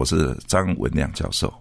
[0.00, 1.52] 我是张文亮教授。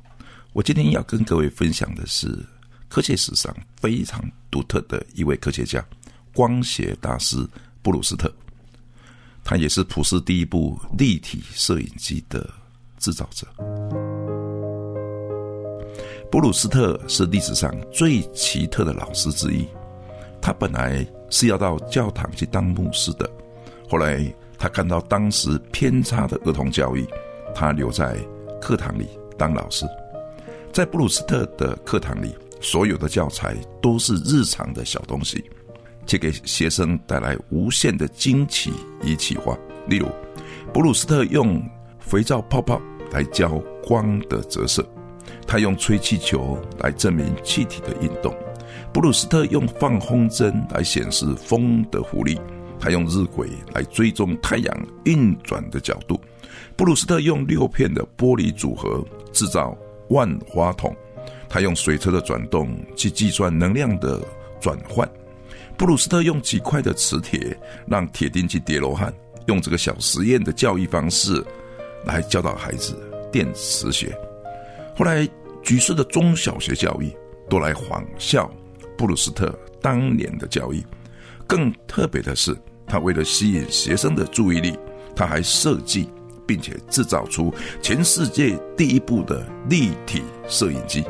[0.54, 2.40] 我今天要跟各位分享的是
[2.88, 5.86] 科学史上非常独特的一位科学家——
[6.34, 7.46] 光学大师
[7.82, 8.34] 布鲁斯特。
[9.44, 12.50] 他也是普世第一部立体摄影机的
[12.98, 13.46] 制造者。
[16.32, 19.68] 布鲁斯特是历史上最奇特的老师之一。
[20.42, 23.30] 他本来是要到教堂去当牧师的，
[23.90, 24.34] 后来。
[24.62, 27.08] 他看到当时偏差的儿童教育，
[27.60, 28.16] 他留在
[28.62, 29.06] 课堂里
[29.38, 29.86] 当老师。
[30.72, 35.44] 在布鲁斯特的课堂里，所有的教材都是日常的小东西，
[36.06, 38.72] 却给学生带来无限的惊奇
[39.04, 39.58] 与启发。
[39.90, 40.08] 例如，
[40.74, 41.62] 布鲁斯特用
[42.00, 44.82] 肥皂泡泡来教光的折射，
[45.46, 48.34] 他用吹气球来证明气体的运动，
[48.94, 52.40] 布鲁斯特用放风筝来显示风的浮力。
[52.80, 56.18] 他用日晷来追踪太阳运转的角度，
[56.80, 59.78] 布鲁斯特用六片的玻璃组合制造
[60.12, 60.96] 万花筒，
[61.50, 64.26] 他用水车的转动去计算能量的
[64.62, 65.06] 转换，
[65.78, 67.54] 布鲁斯特用几块的磁铁
[67.86, 69.14] 让铁钉去叠罗汉，
[69.48, 71.46] 用这个小实验的教育方式
[72.06, 72.98] 来教导孩子
[73.30, 74.18] 电磁学。
[74.96, 75.28] 后来，
[75.62, 77.14] 局势的中小学教育
[77.50, 78.50] 都来仿效
[78.98, 80.82] 布鲁斯特当年的教育。
[81.46, 82.56] 更特别的是。
[82.88, 84.76] 他为了吸引学生的注意力，
[85.16, 86.10] 他还设计
[86.50, 91.04] 并且制造出全世界第一部的立体摄影机。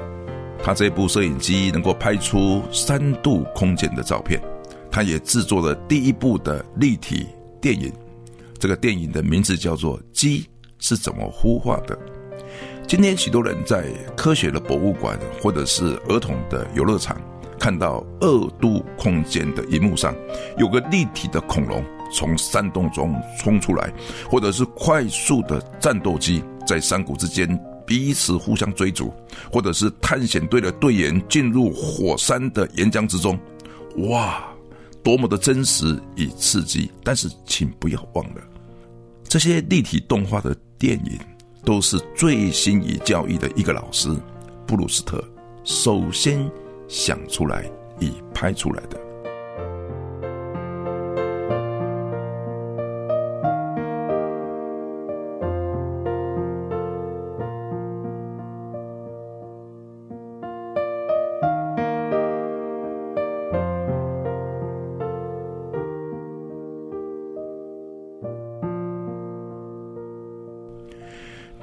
[0.62, 4.38] 他这部摄影机能够拍出三度空间的照片。
[4.92, 7.26] 他也制作了第一部的立体
[7.62, 7.90] 电影。
[8.60, 10.46] 这个电影的名字叫做《鸡
[10.80, 11.96] 是怎么孵化的》。
[12.86, 13.86] 今天许多人在
[14.18, 17.16] 科学的博物馆或者是儿童的游乐场。
[17.60, 20.16] 看到二度空间的荧幕上
[20.58, 23.92] 有个立体的恐龙从山洞中冲出来，
[24.30, 27.48] 或者是快速的战斗机在山谷之间
[27.86, 29.14] 彼此互相追逐，
[29.52, 33.38] 或者是探险队的队员进入火山的岩浆之中，
[34.10, 34.44] 哇，
[35.04, 36.92] 多么的真实与刺激！
[37.04, 38.42] 但是请不要忘了，
[39.24, 41.20] 这些立体动画的电影
[41.64, 44.10] 都是最新以教育的一个老师
[44.66, 45.24] 布鲁斯特
[45.64, 46.50] 首先。
[46.92, 47.70] 想出来，
[48.00, 49.00] 已拍出来的。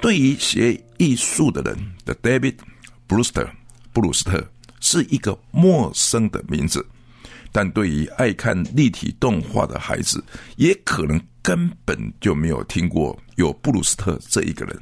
[0.06, 2.54] 对于学艺术的人的 David
[3.08, 3.50] Brewster
[3.92, 4.48] 布鲁斯特。
[4.78, 6.86] 是一个陌生的名字，
[7.50, 10.22] 但对于爱看立体动画的孩子，
[10.54, 14.80] 也可能根本就没有听过有布鲁斯特这一个人。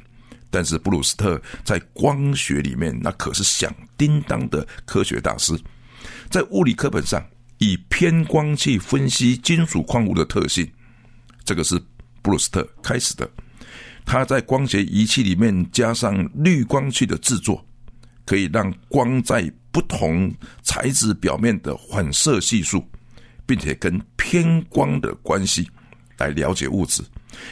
[0.51, 5.59] 但是布鲁斯特在光学里面，那可是响叮当的科学大师。
[6.29, 7.25] 在物理课本上，
[7.57, 10.71] 以偏光去分析金属矿物的特性，
[11.43, 11.81] 这个是
[12.21, 13.27] 布鲁斯特开始的。
[14.05, 17.65] 他在光学仪器里面加上滤光器的制作，
[18.25, 22.87] 可以让光在不同材质表面的反射系数，
[23.45, 25.69] 并且跟偏光的关系
[26.17, 27.03] 来了解物质，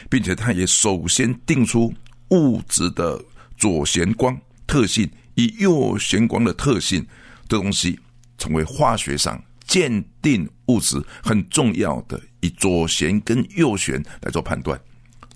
[0.08, 1.92] 并且他也首先定出
[2.30, 3.22] 物质的
[3.56, 7.04] 左旋光特性与右旋光的特性，
[7.48, 7.98] 这东西
[8.38, 14.80] 成为化学上鉴定物质很重要的以左旋跟右旋来做判断，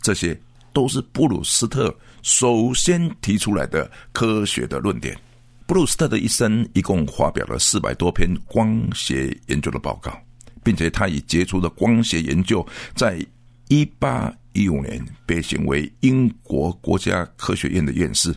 [0.00, 0.38] 这些
[0.78, 5.18] 都是布鲁斯特首先提出来的科学的论点。
[5.66, 10.16] 布鲁斯特的一生一共发表了四百多篇光学研究的报告，
[10.62, 12.64] 并且他以杰出的光学研究，
[12.94, 13.18] 在
[13.66, 18.32] 一八一五年被选为英国国家科学院的院士。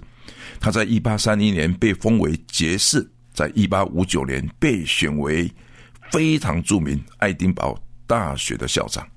[0.60, 5.48] 他在一八三一年被封为爵士，在一八五九年被选为
[6.10, 9.08] 非常著名爱丁堡大学的校长。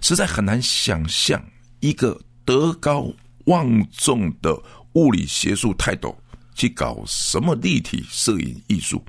[0.00, 1.44] 实在很难想象
[1.80, 3.12] 一个德高
[3.46, 4.56] 望重的
[4.92, 6.16] 物理学术泰斗。
[6.56, 9.04] 去搞什么立体摄影艺术，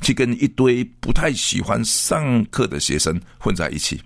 [0.00, 4.02] 去跟一堆不太喜欢上课的学生混在一起，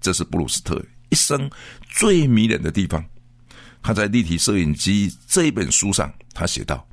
[0.00, 1.50] 这是布鲁斯特一生
[1.90, 3.04] 最迷人的地方。
[3.82, 6.86] 他在《立体摄影机》这一本书上，他写道：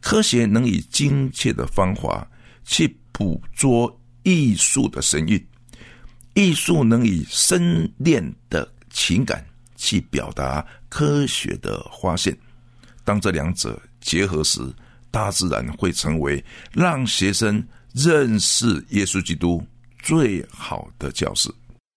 [0.00, 2.26] 科学能以精确的方法
[2.64, 5.46] 去捕捉艺术的神韵，
[6.32, 9.44] 艺术能以深炼的情感
[9.76, 12.36] 去表达科学的发现。
[13.04, 14.60] 当这两者结合时，
[15.10, 16.42] 大自然会成为
[16.72, 17.62] 让学生
[17.92, 19.64] 认识耶稣基督
[20.00, 21.48] 最好的教室。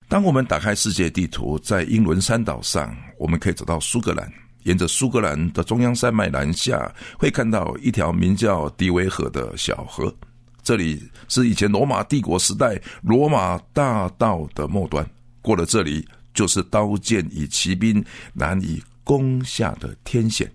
[0.09, 4.31] 当我们打开世界地图，在英伦三岛上，我们可以走到苏格兰。
[4.63, 10.13] 沿着苏格兰的中央山脉南下，会看到一条名叫迪维河的小河。
[10.61, 15.09] 这里是以前罗马帝国时代罗马大道的末端。
[15.41, 16.05] 过了这里，
[16.37, 20.47] 就是刀剑与骑兵难以攻下的天险。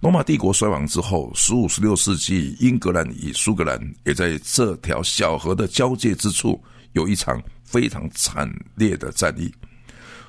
[0.00, 6.60] 罗马帝国衰亡之后，十五、十六世纪，英格兰与苏格兰也在这条小河的交界之处
[6.94, 9.54] 有一场非常惨烈的战役。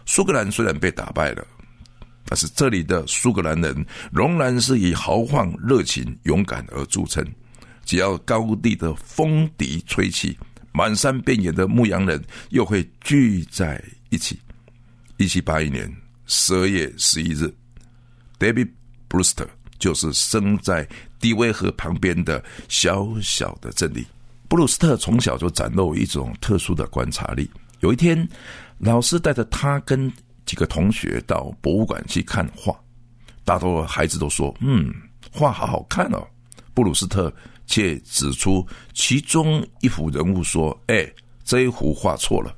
[0.05, 1.43] 苏格兰虽然被打败了。
[2.29, 7.25] 但是这里的苏格兰人仍然是以豪放、热情、勇敢而著称。
[7.85, 10.37] 只要高地的风笛吹起，
[10.73, 14.37] 满山遍野的牧羊人又会聚在一起。
[15.17, 15.91] 一七八一年
[16.27, 17.51] 十二月十一日
[18.37, 18.69] ，David
[19.09, 19.47] Brewster
[19.79, 20.87] 就是生在
[21.19, 24.05] 迪威河旁边的小小的镇里。
[24.47, 27.49] 布鲁斯特从小就展露一种特殊的观察力。
[27.79, 28.27] 有一天，
[28.77, 30.11] 老师带着他跟
[30.45, 32.79] 几个同学到博物馆去看画，
[33.43, 34.93] 大多孩子都说：“嗯，
[35.31, 36.25] 画好好看哦。”
[36.75, 37.33] 布鲁斯特
[37.65, 41.11] 却指出其中一幅人物说：“哎，
[41.43, 42.55] 这一幅画错了。”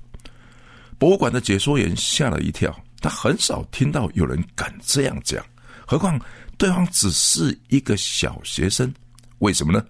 [1.00, 5.44] 博物馆的解说员吓了一跳，他很少听到有人敢这样讲，
[5.88, 6.20] 何况
[6.58, 8.94] 对方只是一个小学生，
[9.40, 9.84] 为什么呢？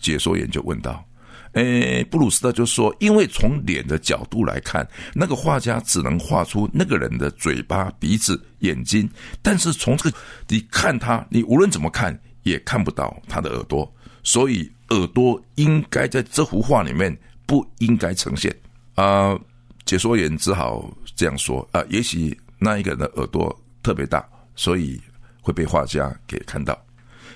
[0.00, 1.04] 解说员就问道。
[1.52, 9.08] 诶，布鲁斯特就说：“因为从脸的角度来看，那个画家只能画出那个人的嘴巴、鼻子、眼睛，
[9.40, 10.16] 但是从这个
[10.48, 13.90] 你看他，你无论怎么看也看不到他的耳朵，
[14.24, 18.54] 所以耳朵应该在这幅画里面不应该呈现。”
[18.96, 19.38] 啊，
[19.84, 24.26] 解说员只好这样说：“啊，也许那一个人的耳朵特别大，
[24.56, 25.00] 所以
[25.40, 26.78] 会被画家给看到。”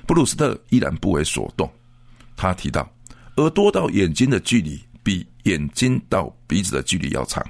[0.06, 1.70] 布鲁斯特依然不为所动，
[2.36, 2.90] 他提到。
[3.36, 7.46] 耳朵到眼睛的距离比眼睛到鼻子的距离要长。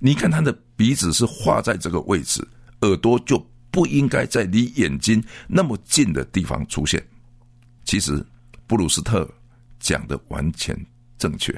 [0.00, 2.44] 你看他的鼻子是画在这个位置，
[2.80, 3.38] 耳朵就
[3.70, 7.00] 不应该在离眼睛那么近的地方出现。
[7.84, 8.26] 其实
[8.66, 9.28] 布鲁斯特
[9.78, 10.76] 讲的完全
[11.16, 11.52] 正确。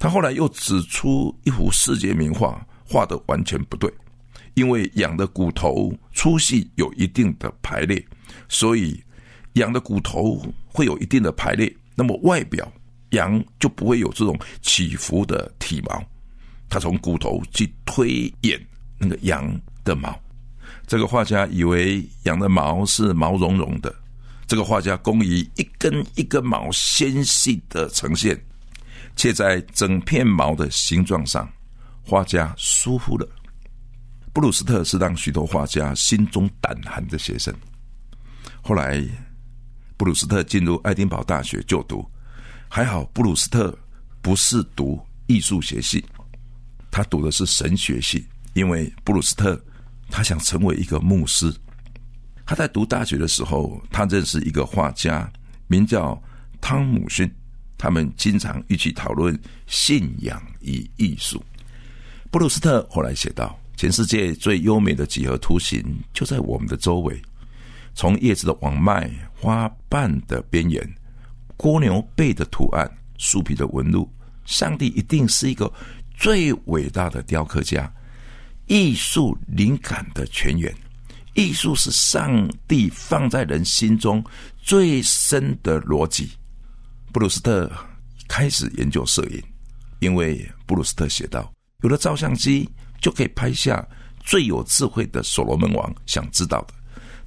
[0.00, 3.92] 他后来又指出一幅世界名画画的完全不对，
[4.54, 8.04] 因为羊的骨头粗细有一定的排列，
[8.48, 9.00] 所以
[9.52, 12.66] 羊的骨头会有一定的排列，那么外表。
[13.10, 16.00] 羊就不会有这种起伏的体毛，
[16.68, 18.64] 他从骨头去推演
[18.96, 20.16] 那个羊的毛。
[20.86, 23.92] 这个画家以为羊的毛是毛茸茸的，
[24.46, 28.40] 这个画家工于一根一根毛纤细的呈现，
[29.20, 31.46] 且在整片毛的形状上，
[32.00, 33.28] 画家疏忽了。
[34.32, 37.54] 布鲁斯特是让许多画家心中胆寒的学生。
[38.62, 38.98] 后来，
[39.98, 42.02] 布鲁斯特进入爱丁堡大学就读。
[42.66, 43.78] 还好，布鲁斯特
[44.22, 46.02] 不是读艺术学系，
[46.90, 48.26] 他读的是神学系。
[48.54, 49.62] 因为布鲁斯特
[50.08, 51.54] 他想成为一个牧师。
[52.46, 55.30] 他在读大学的时候，他认识一个画家，
[55.66, 56.18] 名叫
[56.58, 57.30] 汤姆逊。
[57.80, 61.42] 他们经常一起讨论信仰与艺术。
[62.30, 65.82] 布鲁斯特后来写道：“全世界最优美的几何图形
[66.12, 67.18] 就在我们的周围，
[67.94, 70.94] 从叶子的网脉、花瓣的边缘。”
[71.56, 74.06] 蜗牛背的图案、树皮的纹路，
[74.44, 75.72] 上帝一定是一个
[76.14, 77.90] 最伟大的雕刻家，
[78.66, 80.70] 艺术灵感的泉源。
[81.32, 84.22] 艺术是上帝放在人心中
[84.60, 86.30] 最深的逻辑。
[87.12, 87.70] 布鲁斯特
[88.28, 89.42] 开始研究摄影，
[89.98, 91.52] 因为布鲁斯特写道
[91.82, 92.68] ：“有了照相机，
[93.00, 93.84] 就可以拍下
[94.20, 96.74] 最有智慧的所罗门王想知道的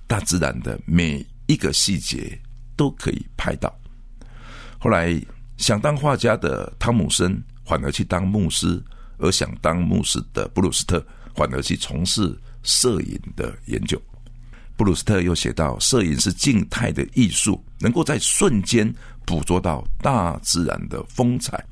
[0.07, 2.39] 大自然的每一个细节，
[2.77, 3.73] 都可以拍到。”
[4.79, 5.21] 后来
[5.57, 8.81] 想当画家的汤姆森反而去当牧师，
[9.17, 14.01] 而想当牧师的布鲁斯特反而去从事摄影的研究。
[14.75, 18.91] 布鲁斯特又写到：“摄影是静态的艺术，能够在瞬间
[19.25, 21.63] 捕捉到大自然的风采。”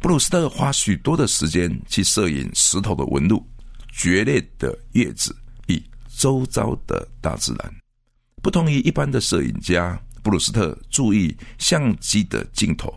[0.00, 3.44] 布鲁斯特花许多的时间去摄影石头的纹路、
[3.90, 5.34] 决裂的叶子
[5.68, 5.82] 与
[6.16, 7.74] 周遭的大自然。
[8.42, 9.98] 不同于一般的摄影家。
[10.22, 12.92] 布鲁斯特注意相机的镜头，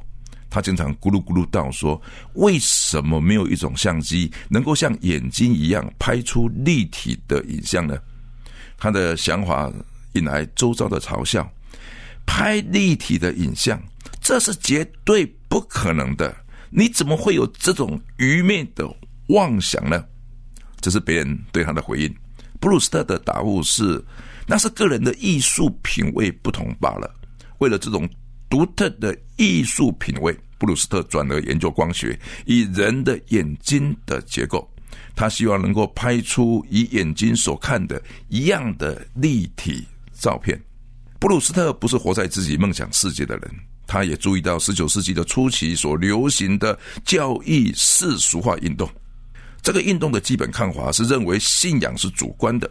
[0.49, 2.01] 他经常咕噜咕噜道说
[2.33, 7.95] ：“为什么没有一种相机能够像眼睛一样拍出立体的影像呢？”
[8.79, 9.71] 他的想法
[10.13, 11.47] 引来周遭的嘲笑。
[12.29, 13.81] 拍立体的影像，
[14.21, 16.33] 这是绝对不可能的。
[16.69, 18.87] 你怎么会有这种愚昧的
[19.29, 20.05] 妄想呢？
[20.79, 22.15] 这是别人对他的回应。
[22.59, 23.99] 布鲁斯特的答复是：
[24.45, 27.11] 那是个人的艺术品味不同罢了。
[27.57, 28.07] 为了这种
[28.47, 34.69] 独特的艺术品味，布鲁斯特转而研究光学，以人的眼睛的结构，
[35.15, 39.83] 他希望能够拍出与眼睛所看的一样的立体
[40.13, 40.61] 照片。
[41.19, 43.51] 布鲁斯特不是活在自己梦想世界的人。
[43.85, 48.87] 他也注意到十九世纪的初期所流行的教义世俗化运动，
[49.63, 52.69] 这个运动的基本看法是认为信仰是主观的，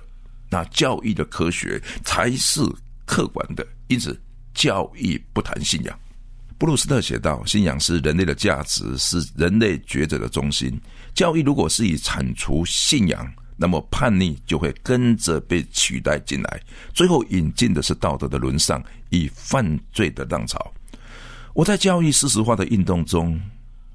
[0.48, 2.60] 那教义的科学才是
[3.04, 4.18] 客观的，因此
[4.54, 5.98] 教义不谈信仰。
[6.56, 10.80] 布鲁斯特写道：“信仰是人类的价值，是人类抉择的中心。
[11.14, 13.28] 教义如果是以铲除信仰，
[13.60, 16.62] 那么叛逆就会跟着被取代进来，
[16.94, 20.72] 最后引进的是道德的沦丧与犯罪的浪潮。”
[21.54, 23.40] 我在教育事实化的运动中，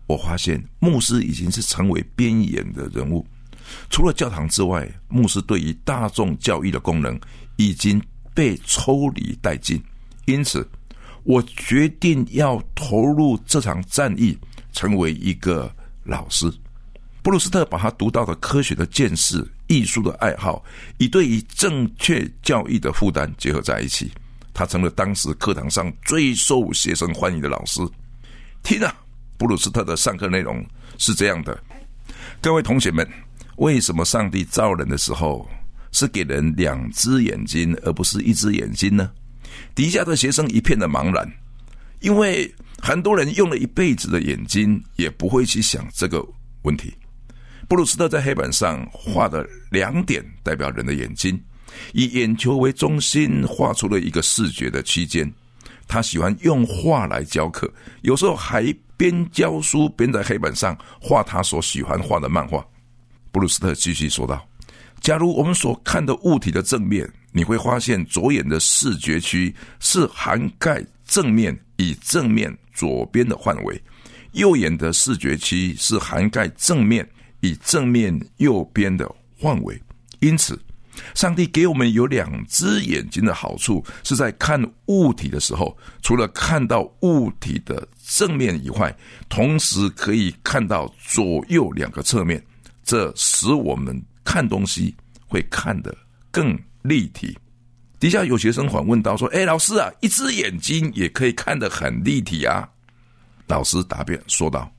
[0.06, 3.26] 我发现牧师已经是成为边缘的人物。
[3.90, 7.18] 除了教堂之外，牧师对于大众教育的功能
[7.56, 8.02] 已经
[8.34, 9.82] 被抽离殆尽。
[10.26, 10.68] 因此，
[11.24, 14.38] 我决定要投入这场战役，
[14.74, 16.52] 成为一个老师。
[17.24, 20.62] 布鲁斯特把他独到的科学的见识、艺术的爱好，
[20.98, 24.12] 以对于正确教育的负担结合在一起。
[24.54, 27.82] 他成了当时课堂上最受学生欢迎的老师。
[28.62, 28.94] 听啊，
[29.38, 30.64] 布鲁斯特的上课内容
[30.98, 31.58] 是这样的：
[32.42, 33.08] 各位同学们，
[33.56, 35.50] 为什么上帝造人的时候
[35.94, 39.10] 是给人两只眼睛，而不是一只眼睛呢？
[39.74, 41.26] 底下的学生一片的茫然，
[42.02, 46.22] 因为很多人用了一辈子的眼睛，也不会去想这个
[46.64, 46.94] 问题。
[47.68, 51.40] 布鲁斯特在黑板上画的两点，代表人的眼睛。
[51.94, 55.32] 以眼球为中心画出了一个视觉的区间。
[55.88, 62.66] 他喜欢用画来教课，有时候还边教书边在黑板上画他所喜欢画的漫画。
[63.32, 64.48] 布鲁斯特继续说道
[65.02, 73.82] ：“假如我们所看的物体的正面，你会发现左眼的视觉区是涵盖正面与正面左边的范围，
[74.34, 77.08] 右眼的视觉区是涵盖正面
[77.44, 79.08] 以正面右边的
[79.40, 79.80] 范围。
[80.20, 80.60] 因此。”
[81.16, 88.96] 上帝给我们有两只眼睛的好处，是在看物体的时候，除了看到物体的正面以外，
[89.28, 92.40] 同时可以看到左右两个侧面，
[92.84, 94.96] 这使我们看东西
[95.26, 95.98] 会看得
[96.30, 97.36] 更立体。
[98.00, 102.70] 底下有学生反问到说：“哎，老师啊，一只眼睛也可以看得很立体啊？”
[103.50, 104.72] 老师答辩说道：“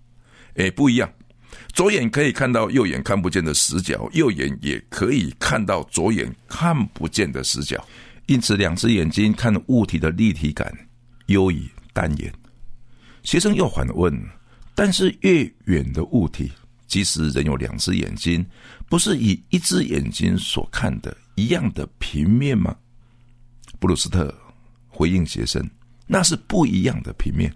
[0.55, 1.13] 哎，不一样。”
[1.73, 7.85] 左眼可以看到右眼看不见的死角，右眼也可以看到左眼看不见的死角，
[8.27, 10.73] 因此两只眼睛看物体的立体感
[11.27, 12.33] 优于单眼。
[13.23, 14.15] 学生又反问：
[14.75, 16.53] 但是越远的物体，
[16.87, 18.45] 即使人有两只眼睛，
[18.89, 22.77] 不是以一只眼睛所看的一样的平面吗？
[23.79, 24.33] 布鲁斯特
[24.89, 25.69] 回应学生：
[26.07, 27.53] 那是不一样的平面，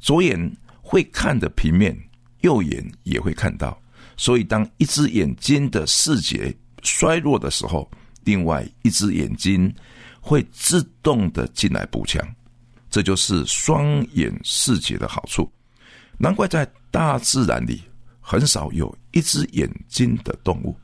[0.00, 1.96] 左眼会看的平面。
[2.40, 3.80] 右眼也会看到，
[4.16, 7.90] 所以当一只眼睛的视觉衰弱的时候，
[8.24, 9.74] 另外一只眼睛
[10.20, 12.26] 会自动的进来补强，
[12.90, 15.50] 这就是双眼视觉的好处。
[16.18, 17.82] 难怪在大自然里
[18.20, 20.76] 很少有一只眼睛的动物。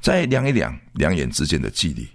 [0.00, 2.08] 再量一量两眼之间的距离，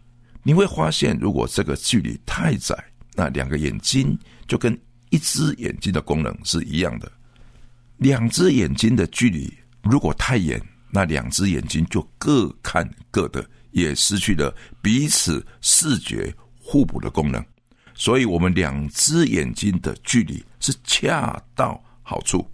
[0.43, 2.75] 你会发现，如果这个距离太窄，
[3.15, 4.77] 那两个眼睛就跟
[5.09, 7.09] 一只眼睛的功能是一样的。
[7.97, 9.51] 两只眼睛的距离
[9.81, 10.61] 如果太远，
[10.91, 17.43] 那两只眼睛就各看各的，也失去了彼此视觉互补的功能。
[17.93, 22.47] 所以，我们两只眼睛的距离是恰到好处。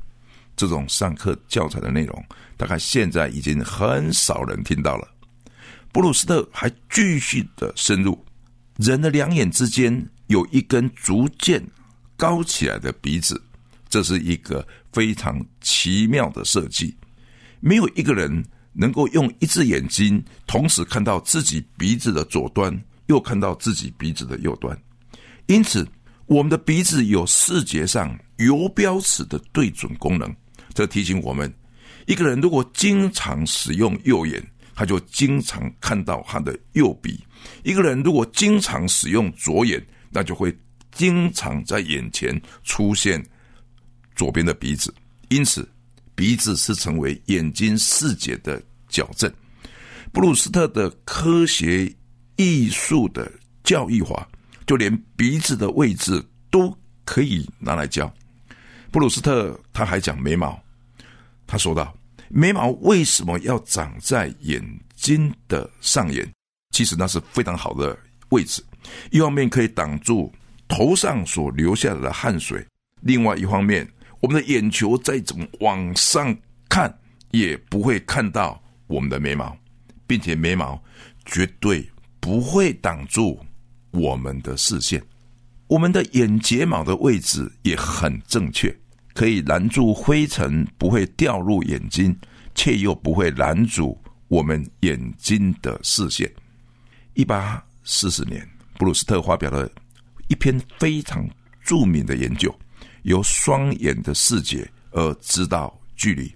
[0.56, 2.24] 这种上课教材的内容，
[2.56, 5.08] 大概现在已经很少人听到了。
[5.92, 8.24] 布鲁斯特还继续的深入，
[8.78, 11.62] 人的两眼之间有一根逐渐
[12.16, 13.42] 高起来的鼻子。
[13.90, 16.96] 这是一个非常奇妙的设计，
[17.60, 22.74] 没有一个人能够用一只眼睛同时看到自己鼻子的左端，
[23.08, 24.78] 又看到自己鼻子的右端。
[25.48, 25.86] 因此，
[26.28, 30.34] 我们的鼻子有视觉上游标尺的对准功能。
[30.74, 31.54] 这提醒我们，
[32.08, 34.42] 一个人如果经常使用右眼，
[34.74, 37.14] 他就经常看到他的右鼻；
[37.64, 40.56] 一个人如果经常使用左眼，那就会
[40.92, 43.24] 经常在眼前出现。
[44.24, 44.94] 左边的鼻子，
[45.28, 45.70] 因此
[46.16, 49.30] 鼻子是成为眼睛视觉的矫正。
[50.14, 51.94] 布鲁斯特的科学
[52.38, 53.30] 艺术的
[53.66, 54.26] 教育法，
[54.66, 58.10] 就连鼻子的位置都可以拿来教。
[58.92, 60.58] 布鲁斯特他还讲眉毛，
[61.46, 61.94] 他说道
[62.32, 64.64] ：“眉毛为什么要长在眼
[64.96, 66.26] 睛的上沿？
[66.70, 68.00] 其实那是非常好的
[68.30, 68.64] 位置，
[69.12, 70.32] 一方面可以挡住
[70.70, 72.66] 头上所流下来的汗水，
[73.02, 73.86] 另外一方面，
[74.24, 76.34] 我们的眼球再怎么往上
[76.70, 76.98] 看，
[77.32, 79.54] 也不会看到我们的眉毛，
[80.08, 80.82] 并且眉毛
[81.26, 81.86] 绝对
[82.22, 83.38] 不会挡住
[83.92, 85.04] 我们的视线。
[85.68, 88.74] 我们的眼睫毛的位置也很正确。”
[89.14, 92.18] 可以拦住灰尘，不会掉入眼睛，
[92.56, 93.96] 却又不会拦阻
[94.28, 96.32] 我们眼睛的视线。
[97.14, 98.44] 一八四四年，
[98.76, 99.70] 布鲁斯特发表了
[100.30, 101.30] 一篇非常
[101.62, 102.52] 著名的研究，
[103.04, 106.34] 由双眼的视觉而知道距离。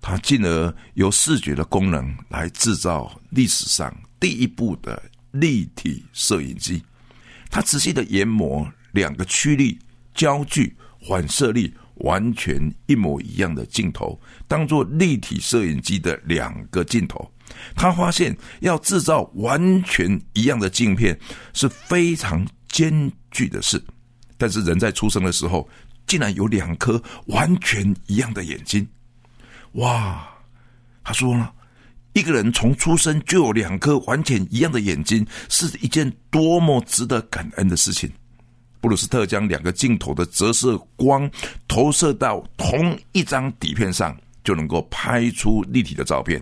[0.00, 5.00] 他进而由视觉的功能来制造历史上第一部的
[5.30, 6.82] 立体摄影机。
[7.50, 9.78] 他仔细的研磨两个曲率、
[10.14, 10.76] 焦距。
[11.06, 17.32] 反射力完全一模一样的镜头，当做立体摄影机的两个镜头，
[17.76, 21.18] 他发现要制造完全一样的镜片
[21.54, 23.80] 是非常艰巨的事。
[24.38, 25.68] 但是人在出生的时候，
[26.06, 28.88] 竟然有两颗完全一样的眼睛，
[29.72, 30.26] 哇！
[31.04, 31.52] 他说了，
[32.12, 38.10] 一个人从出生就有两颗完全一样的眼睛，是一件多么值得感恩的事情。
[38.80, 41.28] 布鲁斯特将两个镜头的折射光
[41.66, 46.40] 投射到同一张底片上，就能够拍出立体的照片。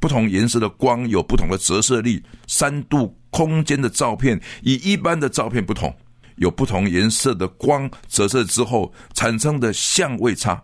[0.00, 5.94] 不同颜色的光有不同的折射力，三度空间的照片与一般的照片不同，
[6.38, 10.62] 有不同颜色的光折射之后产生的相位差。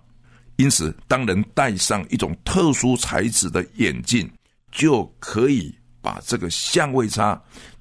[0.56, 4.30] 因此，当人戴上一种特殊材质的眼镜，
[4.70, 7.40] 就可以把这个相位差。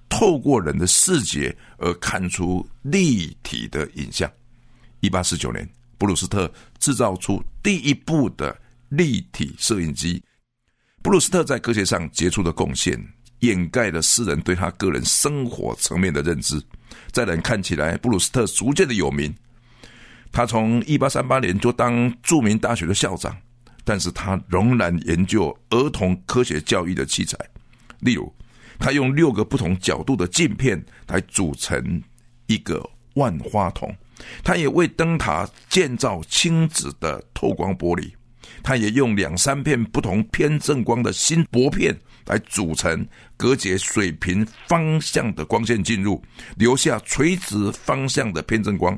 [0.10, 4.32] 透过人的视觉而看出立体的影像。
[5.00, 8.56] 一八四九年，布鲁斯特制造出第一部的
[8.90, 10.22] 立体摄影机。
[11.02, 12.96] 布鲁斯特在科学上杰出的贡献，
[13.40, 16.62] 掩盖了世人对他个人生活层面的认知。
[17.12, 19.34] 在人看起来，布鲁斯特逐渐的有名。
[20.32, 23.36] 他从一八三八年就当著名大学的校长，
[23.84, 27.38] 但是他仍然研究儿童科学教育的器材，
[28.00, 28.34] 例如。
[28.80, 32.02] 他用六个不同角度的镜片来组成
[32.48, 33.96] 一个万花筒，
[34.44, 38.12] 他也为灯塔建造亲子的透光玻璃，
[38.62, 43.08] 他也用两三片不同偏振光的新薄片来组成
[43.38, 46.22] 隔绝水平方向的光线进入，
[46.56, 48.98] 留下垂直方向的偏振光。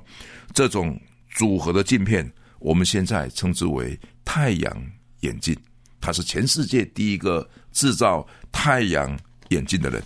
[0.53, 5.55] 这种组合的镜片，我们现在称之为太阳眼镜。
[6.01, 9.17] 他是全世界第一个制造太阳。
[9.49, 10.01] 眼镜的人，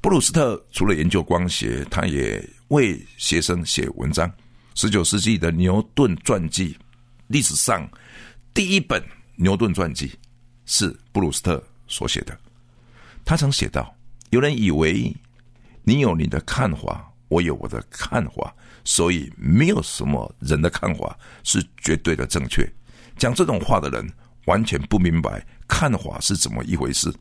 [0.00, 4.32] 布鲁斯特除了研究光学，他也为学生写文章。
[4.76, 6.78] 十九世纪的牛顿传记，
[7.26, 7.90] 历史上
[8.54, 9.02] 第一本
[9.34, 10.12] 牛顿传记
[10.64, 12.38] 是布鲁斯特所写的。
[13.24, 13.94] 他曾写道
[14.30, 15.14] ：“有人以为
[15.82, 18.54] 你有你的看法，我有我的看法，
[18.84, 22.66] 所以没有什么人的看法是绝对的正确。”
[23.18, 24.08] 讲这种话的人
[24.46, 27.12] 完全不明白看法是怎么一回事。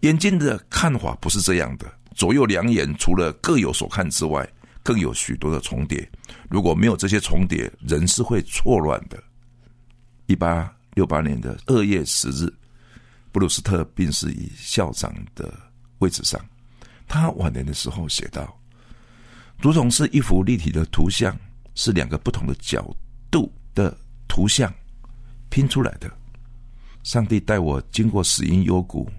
[0.00, 4.48] 眼睛的看法不是这样的，左右两眼除了各有所看之外，
[4.82, 6.08] 更有许多的重叠。
[6.48, 9.22] 如果没有这些重叠，人是会错乱的。
[10.26, 12.52] 一八六八年的二月十日，
[13.32, 15.52] 布鲁斯特病逝于校长的
[15.98, 16.40] 位置上。
[17.06, 18.58] 他晚年的时候写道
[19.60, 21.36] ：“如同是一幅立体的图像，
[21.74, 22.94] 是两个不同的角
[23.30, 24.72] 度的图像
[25.48, 26.10] 拼出来的。
[27.02, 29.10] 上帝带我经过死荫幽谷。”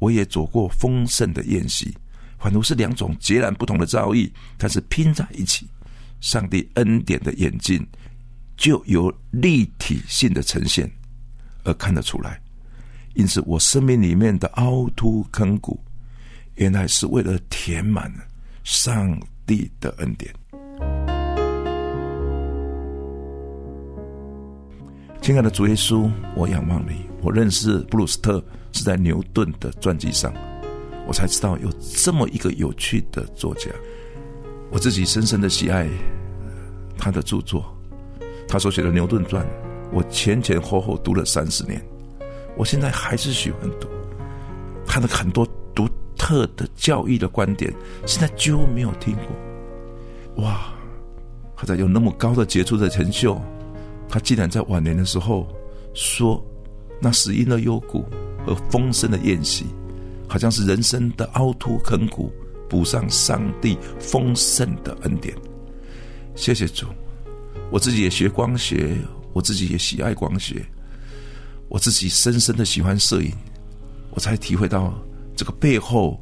[0.00, 1.92] 我也走过丰盛的宴席，
[2.38, 5.68] 反如是两种截然不同的遭遇，但是拼在一起，
[6.20, 7.84] 上帝恩典的眼镜
[8.56, 10.88] 就有立体性的呈现
[11.64, 12.40] 而看得出来。
[13.14, 15.78] 因此，我生命里面的凹凸坑谷，
[16.54, 18.12] 原来是为了填满
[18.64, 20.32] 上帝的恩典。
[25.20, 27.06] 亲爱的主耶稣，我仰望你。
[27.20, 28.42] 我认识布鲁斯特。
[28.70, 30.30] 是在牛顿的传记上，
[31.06, 33.70] 我才知道有这么一个有趣的作家。
[34.70, 35.88] 我自己深深的喜爱
[36.98, 37.64] 他的著作，
[38.46, 39.44] 他所写的《牛顿传》，
[39.90, 41.82] 我前前后后读了三十年，
[42.58, 43.88] 我现在还是喜欢读
[44.84, 47.72] 他的很多独特的教育的观点，
[48.04, 50.44] 现在几乎没有听过。
[50.44, 50.74] 哇！
[51.56, 53.40] 他在有那么高的杰出的成就，
[54.08, 55.48] 他竟然在晚年的时候
[55.94, 56.44] 说
[57.00, 58.04] ：“那死因的幽谷。”
[58.46, 59.66] 和丰盛的宴席，
[60.26, 62.32] 好像是人生的凹凸坑谷
[62.66, 65.36] 补上上帝丰盛的恩典。
[66.34, 66.86] 谢谢主，
[67.70, 68.96] 我自己也学光学，
[69.34, 70.64] 我自己也喜爱光学，
[71.68, 73.32] 我自己深深的喜欢摄影，
[74.10, 74.94] 我才体会到
[75.36, 76.20] 这个背后，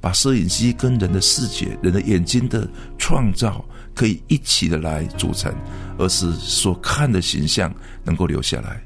[0.00, 5.54] 把摄影机跟人的视觉、人的眼睛的创造可以一起的来组成，
[5.98, 7.72] 而是所看的形象
[8.04, 8.82] 能够留下来。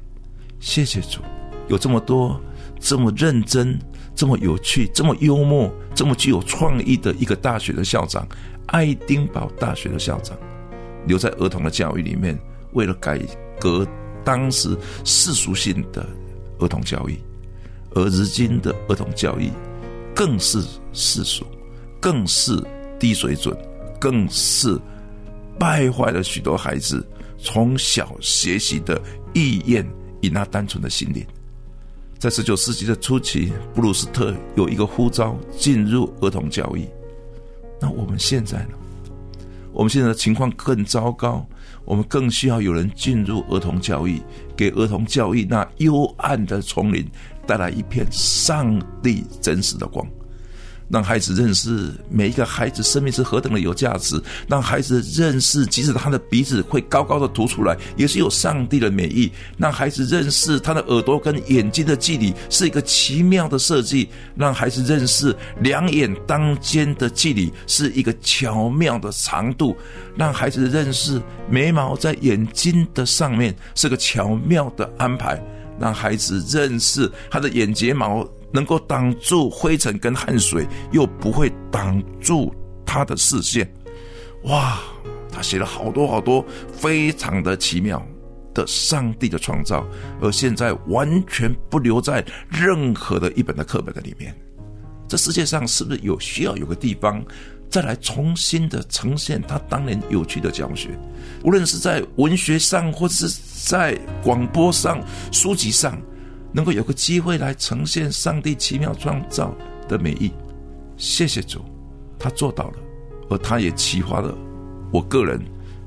[0.59, 1.21] 谢谢主，
[1.69, 2.39] 有这么多
[2.79, 3.79] 这么认真、
[4.13, 8.27] 这么有趣、这么幽默、这么具有创意的一个大学的校长，
[8.67, 10.37] 爱丁堡大学的校长，
[11.07, 12.37] 留在儿童的教育里面，
[12.73, 13.19] 为了改
[13.59, 13.87] 革
[14.23, 16.07] 当时世俗性的
[16.59, 17.19] 儿童教育，
[17.95, 19.49] 而如今的儿童教育
[20.15, 20.61] 更是
[20.93, 21.45] 世俗，
[21.99, 22.61] 更是
[22.99, 23.57] 低水准，
[23.99, 24.79] 更是
[25.59, 27.05] 败坏了许多孩子
[27.37, 29.01] 从小学习的
[29.33, 29.85] 意愿。
[30.23, 31.25] 以那单纯的心灵，
[32.19, 36.87] 在十九世纪的初期，布鲁斯特有一个呼召进入儿童教育。
[37.79, 38.73] 那我们现在呢？
[39.73, 41.43] 我们现在的情况更糟糕，
[41.85, 44.21] 我们更需要有人进入儿童教育，
[44.55, 47.05] 给儿童教育那幽暗的丛林
[47.45, 50.07] 带来一片上帝真实的光。
[50.91, 59.31] 让孩子认识每一个孩子生命是何等的有价值，让孩子认识，即使他的鼻子会高高的凸出来，也是有上帝的美意。
[59.57, 69.75] 让孩子认识他的耳朵跟眼睛的距离是一个奇妙的设计，让孩子认识两眼当间的距离是一个巧妙的长度，
[70.15, 75.41] 让孩子认识眉毛在眼睛的上面是个巧妙的安排，
[75.79, 78.27] 让孩子认识他的眼睫毛。
[78.53, 82.53] 能够挡住灰尘跟汗水，又不会挡住
[82.85, 83.71] 他的视线。
[84.43, 84.79] 哇，
[85.31, 88.05] 他写了好多好多，非常的奇妙
[88.53, 89.85] 的上帝的创造，
[90.21, 94.35] 而现在完全不留在任何的一本的课本的里面。
[95.07, 97.23] 这世界上是不是有需要有个地方，
[97.69, 100.89] 再来重新的呈现他当年有趣的教学？
[101.43, 103.27] 无论是在文学上，或是
[103.63, 106.01] 在广播上、书籍上。
[106.51, 109.55] 能够有个机会来呈现上帝奇妙创造
[109.87, 110.31] 的美意，
[110.97, 111.61] 谢谢主，
[112.19, 112.73] 他做到了，
[113.29, 114.37] 而他也启发了
[114.91, 115.39] 我个人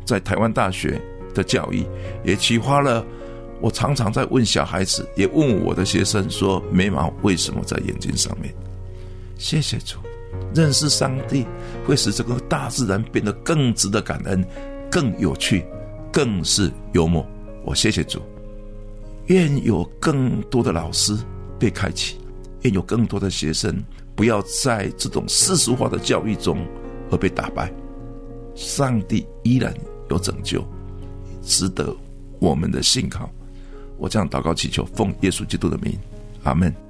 [0.04, 1.00] 在台湾大学
[1.34, 1.84] 的教育，
[2.24, 3.04] 也启发了
[3.60, 8.52] 我常常在问小孩子，也问我的学生说：眉毛为什么在眼睛上面？
[9.36, 9.98] 谢谢主，
[10.54, 11.46] 认识上帝
[11.86, 14.44] 会使这个大自然变得更值得感恩、
[14.90, 15.64] 更有趣、
[16.12, 17.26] 更是幽默。
[17.64, 18.20] 我谢谢主。
[19.26, 21.16] 愿有更多的老师
[21.58, 22.16] 被开启，
[22.62, 23.82] 愿有更多的学生
[24.14, 26.58] 不要在这种世俗化的教育中
[27.10, 27.72] 而被打败。
[28.54, 29.74] 上帝依然
[30.10, 30.64] 有拯救，
[31.42, 31.94] 值得
[32.38, 33.30] 我们的信靠。
[33.96, 35.98] 我这样祷告祈求，奉耶稣基督的名，
[36.42, 36.83] 阿门。